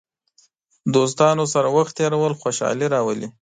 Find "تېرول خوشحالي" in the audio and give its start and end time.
1.99-2.87